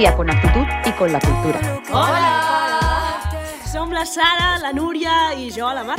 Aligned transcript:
y 0.00 0.06
con 0.92 1.12
la 1.12 1.18
cultura. 1.18 1.80
Hola! 1.90 3.20
Som 3.72 3.90
la 3.90 4.06
Sara, 4.06 4.58
la 4.62 4.72
Núria 4.72 5.34
i 5.34 5.50
jo, 5.50 5.66
la 5.74 5.82
Mar, 5.82 5.98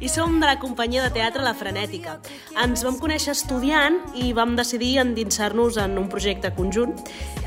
i 0.00 0.08
som 0.08 0.36
de 0.38 0.44
la 0.46 0.58
companyia 0.60 1.02
de 1.02 1.10
teatre 1.14 1.40
La 1.42 1.54
Frenètica. 1.56 2.18
Ens 2.60 2.84
vam 2.84 2.98
conèixer 3.00 3.32
estudiant 3.32 3.96
i 4.20 4.34
vam 4.36 4.52
decidir 4.54 4.98
endinsar-nos 5.00 5.78
en 5.80 5.96
un 5.96 6.10
projecte 6.12 6.50
conjunt 6.54 6.92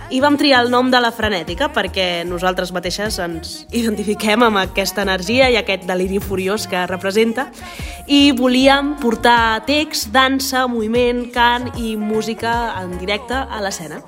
i 0.09 0.20
vam 0.20 0.40
triar 0.41 0.64
el 0.66 0.72
nom 0.73 0.90
de 0.90 1.00
La 1.00 1.12
Frenètica 1.14 1.70
perquè 1.72 2.26
nosaltres 2.26 2.73
mateixes 2.73 3.20
ens 3.22 3.54
identifiquem 3.70 4.41
amb 4.48 4.63
aquesta 4.63 5.05
energia 5.05 5.52
i 5.54 5.59
aquest 5.62 5.86
deliri 5.86 6.18
furiós 6.20 6.66
que 6.68 6.81
representa 6.90 7.52
i 8.08 8.34
volíem 8.34 8.95
portar 8.99 9.62
text, 9.70 10.09
dansa, 10.12 10.66
moviment, 10.66 11.27
cant 11.31 11.70
i 11.77 11.94
música 11.95 12.73
en 12.81 12.98
directe 12.98 13.38
a 13.38 13.62
l'escena. 13.62 14.02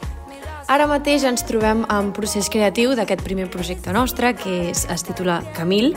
Ara 0.73 0.88
mateix 0.90 1.22
ens 1.30 1.44
trobem 1.45 1.84
en 1.86 2.08
procés 2.18 2.48
creatiu 2.50 2.95
d'aquest 2.98 3.20
primer 3.22 3.45
projecte 3.54 3.91
nostre, 3.94 4.31
que 4.34 4.72
és, 4.72 4.88
es 4.90 5.04
titula 5.05 5.36
Camil, 5.54 5.91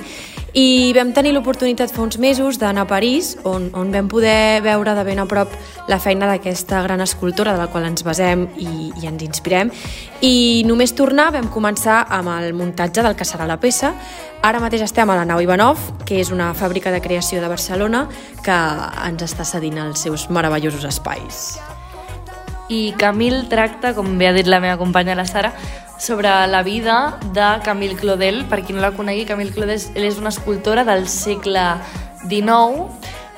i 0.52 0.92
vam 0.92 1.14
tenir 1.16 1.30
l'oportunitat 1.32 1.94
fa 1.94 2.02
uns 2.04 2.18
mesos 2.20 2.58
d'anar 2.60 2.84
a 2.84 2.88
París, 2.90 3.30
on, 3.48 3.70
on 3.72 3.88
vam 3.94 4.10
poder 4.12 4.60
veure 4.66 4.92
de 4.98 5.04
ben 5.06 5.22
a 5.22 5.24
prop 5.30 5.54
la 5.88 5.96
feina 5.96 6.28
d'aquesta 6.28 6.82
gran 6.84 7.00
escultora 7.00 7.54
de 7.56 7.62
la 7.62 7.70
qual 7.72 7.86
ens 7.88 8.04
basem 8.04 8.42
i, 8.60 8.90
i 9.00 9.08
ens 9.08 9.24
inspirem. 9.24 9.70
I 10.20 10.66
només 10.68 10.92
tornar 10.98 11.30
vam 11.38 11.48
començar 11.54 12.02
amb 12.12 12.34
el 12.34 12.52
muntatge 12.52 13.06
del 13.06 13.16
que 13.16 13.24
serà 13.24 13.48
la 13.48 13.56
peça. 13.62 13.94
Ara 14.44 14.60
mateix 14.60 14.84
estem 14.84 15.08
a 15.08 15.16
la 15.16 15.24
nau 15.24 15.40
Ivanov, 15.40 15.80
que 16.04 16.20
és 16.20 16.34
una 16.36 16.50
fàbrica 16.52 16.92
de 16.92 17.00
creació 17.00 17.40
de 17.40 17.48
Barcelona 17.48 18.04
que 18.44 18.60
ens 19.08 19.24
està 19.24 19.48
cedint 19.48 19.80
els 19.86 20.04
seus 20.04 20.28
meravellosos 20.28 20.84
espais. 20.84 21.56
I 22.68 22.94
Camil 22.98 23.48
tracta, 23.48 23.94
com 23.94 24.16
bé 24.18 24.28
ha 24.28 24.34
dit 24.36 24.46
la 24.46 24.60
meva 24.60 24.78
companya 24.80 25.14
la 25.14 25.26
Sara, 25.26 25.52
sobre 25.98 26.30
la 26.46 26.62
vida 26.62 27.18
de 27.32 27.60
Camille 27.64 27.96
Claudel. 27.96 28.44
Per 28.50 28.62
qui 28.64 28.74
no 28.74 28.82
la 28.82 28.92
conegui, 28.92 29.26
Camille 29.28 29.54
Claudel 29.54 29.80
és 29.94 30.18
una 30.18 30.32
escultora 30.34 30.84
del 30.84 31.06
segle 31.08 31.64
XIX, 32.26 32.90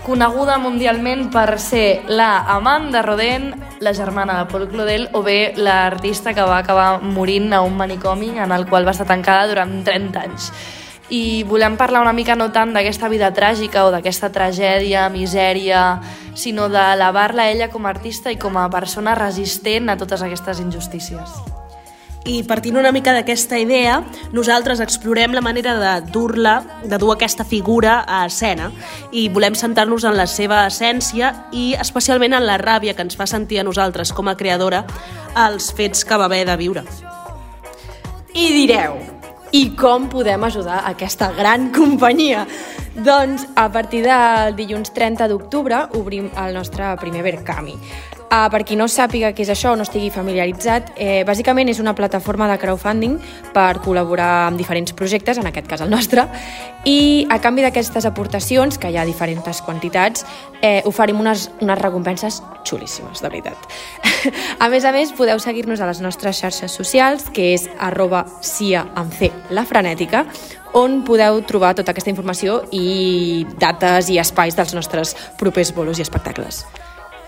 coneguda 0.06 0.56
mundialment 0.62 1.28
per 1.34 1.58
ser 1.60 2.02
la 2.08 2.46
amant 2.54 2.88
de 2.94 3.02
Rodin, 3.04 3.50
la 3.84 3.92
germana 3.92 4.38
de 4.38 4.50
Paul 4.50 4.68
Claudel, 4.70 5.08
o 5.12 5.22
bé 5.22 5.52
l'artista 5.56 6.32
que 6.32 6.42
va 6.42 6.58
acabar 6.62 7.02
morint 7.02 7.52
a 7.52 7.60
un 7.60 7.76
manicomi 7.76 8.32
en 8.38 8.52
el 8.52 8.66
qual 8.66 8.86
va 8.86 8.96
estar 8.96 9.06
tancada 9.06 9.48
durant 9.50 9.82
30 9.84 10.24
anys 10.24 10.52
i 11.10 11.42
volem 11.48 11.76
parlar 11.76 12.02
una 12.04 12.12
mica 12.12 12.36
no 12.36 12.50
tant 12.52 12.74
d'aquesta 12.76 13.08
vida 13.08 13.30
tràgica 13.34 13.86
o 13.86 13.92
d'aquesta 13.92 14.30
tragèdia, 14.32 15.08
misèria, 15.12 16.00
sinó 16.36 16.68
d'elevar-la 16.68 17.48
ella 17.50 17.70
com 17.72 17.86
a 17.86 17.94
artista 17.94 18.32
i 18.32 18.36
com 18.40 18.58
a 18.60 18.68
persona 18.70 19.16
resistent 19.16 19.88
a 19.88 19.96
totes 19.96 20.22
aquestes 20.22 20.60
injustícies. 20.60 21.38
I 22.28 22.42
partint 22.44 22.76
una 22.76 22.92
mica 22.92 23.14
d'aquesta 23.16 23.56
idea, 23.56 24.02
nosaltres 24.36 24.82
explorem 24.84 25.32
la 25.32 25.40
manera 25.40 25.78
de 25.80 25.92
dur-la, 26.12 26.58
de 26.84 26.98
dur 27.00 27.14
aquesta 27.14 27.46
figura 27.48 28.02
a 28.04 28.24
escena 28.28 28.68
i 29.12 29.28
volem 29.32 29.56
centrar-nos 29.56 30.04
en 30.04 30.16
la 30.18 30.26
seva 30.28 30.66
essència 30.68 31.32
i 31.56 31.70
especialment 31.80 32.36
en 32.36 32.44
la 32.44 32.58
ràbia 32.60 32.92
que 32.92 33.06
ens 33.06 33.16
fa 33.16 33.26
sentir 33.30 33.62
a 33.62 33.64
nosaltres 33.64 34.12
com 34.12 34.28
a 34.28 34.36
creadora 34.36 34.84
els 35.46 35.72
fets 35.72 36.04
que 36.04 36.20
va 36.20 36.28
haver 36.28 36.44
de 36.44 36.58
viure. 36.60 36.84
I 38.34 38.52
direu, 38.52 39.17
i 39.52 39.70
com 39.76 40.08
podem 40.12 40.44
ajudar 40.44 40.82
aquesta 40.88 41.30
gran 41.32 41.70
companyia? 41.72 42.44
Doncs 42.94 43.46
a 43.56 43.68
partir 43.72 44.02
del 44.04 44.56
dilluns 44.58 44.92
30 44.92 45.28
d'octubre 45.30 45.86
obrim 45.96 46.30
el 46.36 46.54
nostre 46.56 46.90
primer 47.00 47.24
Verkami. 47.24 47.78
Uh, 48.28 48.44
per 48.52 48.60
qui 48.68 48.76
no 48.76 48.84
sàpiga 48.92 49.30
què 49.32 49.40
és 49.40 49.48
això 49.48 49.70
o 49.72 49.76
no 49.80 49.86
estigui 49.86 50.10
familiaritzat, 50.12 50.90
eh, 51.00 51.22
bàsicament 51.24 51.70
és 51.72 51.78
una 51.80 51.94
plataforma 51.96 52.44
de 52.50 52.58
crowdfunding 52.60 53.14
per 53.54 53.78
col·laborar 53.80 54.48
amb 54.50 54.60
diferents 54.60 54.92
projectes, 54.92 55.38
en 55.40 55.46
aquest 55.48 55.64
cas 55.70 55.80
el 55.80 55.88
nostre, 55.88 56.26
i 56.84 57.24
a 57.32 57.38
canvi 57.40 57.64
d'aquestes 57.64 58.04
aportacions, 58.04 58.76
que 58.76 58.90
hi 58.92 58.98
ha 59.00 59.06
diferents 59.08 59.62
quantitats, 59.64 60.26
eh, 60.60 60.82
oferim 60.84 61.22
unes, 61.22 61.46
unes 61.64 61.80
recompenses 61.80 62.42
xulíssimes, 62.68 63.22
de 63.22 63.30
veritat. 63.32 63.56
a 64.64 64.68
més 64.68 64.84
a 64.84 64.92
més, 64.92 65.14
podeu 65.16 65.40
seguir-nos 65.40 65.80
a 65.80 65.88
les 65.88 66.02
nostres 66.04 66.36
xarxes 66.36 66.76
socials, 66.76 67.30
que 67.32 67.54
és 67.54 67.64
arroba 67.78 68.26
cia 68.42 68.84
amb 68.94 69.16
C, 69.16 69.32
la 69.48 69.64
frenètica, 69.64 70.26
on 70.76 71.00
podeu 71.08 71.40
trobar 71.48 71.72
tota 71.80 71.96
aquesta 71.96 72.12
informació 72.12 72.60
i 72.76 73.46
dates 73.56 74.12
i 74.12 74.20
espais 74.20 74.52
dels 74.58 74.76
nostres 74.76 75.16
propers 75.40 75.72
bolos 75.72 75.96
i 75.96 76.04
espectacles. 76.04 76.66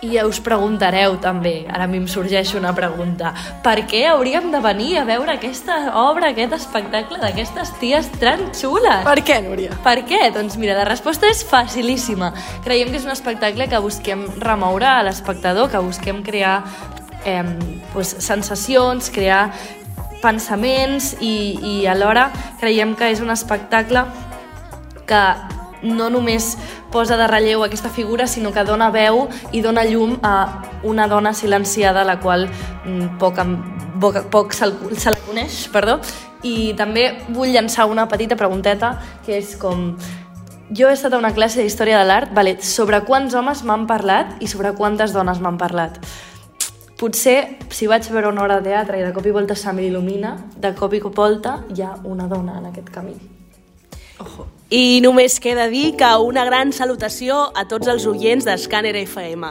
I 0.00 0.16
us 0.25 0.38
preguntareu 0.41 1.19
també, 1.21 1.66
ara 1.69 1.84
a 1.84 1.91
mi 1.91 1.99
em 2.00 2.06
sorgeix 2.09 2.55
una 2.56 2.71
pregunta, 2.72 3.34
per 3.61 3.83
què 3.91 4.06
hauríem 4.09 4.47
de 4.53 4.61
venir 4.65 4.94
a 4.97 5.03
veure 5.05 5.34
aquesta 5.34 5.77
obra, 6.00 6.31
aquest 6.31 6.55
espectacle 6.56 7.19
d'aquestes 7.21 7.75
ties 7.83 8.09
tan 8.16 8.47
xules? 8.56 9.03
Per 9.05 9.19
què, 9.21 9.37
Núria? 9.44 9.77
Per 9.84 9.99
què? 10.09 10.22
Doncs 10.33 10.56
mira, 10.56 10.78
la 10.78 10.87
resposta 10.88 11.28
és 11.28 11.43
facilíssima. 11.44 12.33
Creiem 12.65 12.88
que 12.88 12.97
és 12.97 13.05
un 13.05 13.12
espectacle 13.12 13.69
que 13.69 13.83
busquem 13.84 14.25
remoure 14.41 14.88
a 14.88 15.03
l'espectador, 15.05 15.69
que 15.69 15.84
busquem 15.84 16.25
crear 16.25 16.62
eh, 17.28 17.44
pues, 17.93 18.17
sensacions, 18.25 19.12
crear 19.12 19.50
pensaments 20.22 21.15
i, 21.21 21.34
i 21.61 21.75
alhora 21.88 22.31
creiem 22.61 22.97
que 22.97 23.09
és 23.12 23.21
un 23.25 23.32
espectacle 23.32 24.05
que 25.09 25.22
no 25.82 26.11
només 26.12 26.55
posa 26.90 27.16
de 27.16 27.26
relleu 27.26 27.64
aquesta 27.64 27.88
figura, 27.88 28.26
sinó 28.26 28.52
que 28.52 28.64
dona 28.64 28.90
veu 28.90 29.28
i 29.52 29.62
dona 29.62 29.84
llum 29.86 30.18
a 30.22 30.62
una 30.82 31.06
dona 31.08 31.32
silenciada, 31.34 32.04
la 32.04 32.18
qual 32.20 32.48
mm, 32.48 33.18
poc, 33.18 33.40
poc, 34.00 34.24
poc 34.30 34.56
se, 34.56 34.70
se 34.98 35.12
la 35.14 35.20
coneix, 35.26 35.62
perdó. 35.72 36.00
I 36.42 36.72
també 36.76 37.10
vull 37.28 37.52
llançar 37.52 37.86
una 37.90 38.08
petita 38.08 38.36
pregunteta, 38.36 38.96
que 39.26 39.38
és 39.38 39.56
com... 39.60 39.94
Jo 40.70 40.86
he 40.86 40.94
estat 40.94 41.16
a 41.16 41.18
una 41.18 41.32
classe 41.34 41.64
d'història 41.64 41.98
de 41.98 42.06
l'art, 42.06 42.30
vale, 42.34 42.54
sobre 42.62 43.00
quants 43.02 43.34
homes 43.34 43.64
m'han 43.66 43.88
parlat 43.90 44.36
i 44.38 44.46
sobre 44.46 44.70
quantes 44.78 45.10
dones 45.10 45.40
m'han 45.42 45.58
parlat. 45.58 45.98
Potser, 47.00 47.56
si 47.74 47.88
vaig 47.90 48.06
veure 48.12 48.30
una 48.30 48.44
hora 48.44 48.60
de 48.60 48.70
teatre 48.70 49.00
i 49.00 49.02
de 49.02 49.10
cop 49.16 49.26
i 49.26 49.34
volta 49.34 49.56
se 49.58 49.72
m'il·lumina, 49.74 50.36
de 50.60 50.74
cop 50.78 50.94
i 50.94 51.02
volta 51.02 51.64
hi 51.74 51.82
ha 51.82 51.96
una 52.04 52.28
dona 52.30 52.60
en 52.60 52.70
aquest 52.70 52.94
camí. 52.94 53.18
Ojo. 54.20 54.59
I 54.70 55.00
només 55.03 55.41
queda 55.42 55.64
dir 55.66 55.97
que 55.98 56.08
una 56.22 56.44
gran 56.47 56.70
salutació 56.70 57.34
a 57.58 57.64
tots 57.66 57.88
els 57.91 58.04
oients 58.06 58.44
d'Escàner 58.47 58.92
FM. 59.00 59.48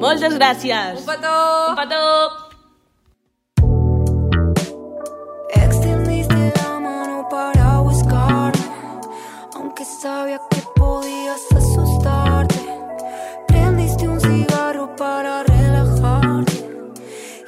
Moltes 0.00 0.32
gràcies! 0.38 1.02
Un 1.02 1.06
petó! 1.10 1.32
Un 1.68 1.76
petó! 1.76 2.00
Extendiste 5.60 6.52
la 6.56 6.80
mano 6.80 7.28
para 7.28 7.80
buscarme, 7.80 8.64
aunque 9.56 9.84
sabía 9.84 10.40
que 10.48 10.62
podías 10.74 11.42
asustarte. 11.54 12.56
Prendiste 13.48 14.08
un 14.08 14.18
cigarro 14.18 14.96
para 14.96 15.42
relajarte 15.42 16.64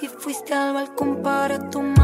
y 0.03 0.09
fuiste 0.09 0.53
al 0.53 0.75
balcón 0.75 1.23
para 1.23 1.59
tomar 1.71 1.98